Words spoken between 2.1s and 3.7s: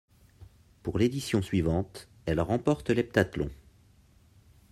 elle remporte l'heptathlon.